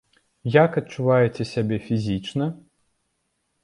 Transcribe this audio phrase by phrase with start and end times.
[0.55, 2.53] Як адчуваеце сябе фізічна?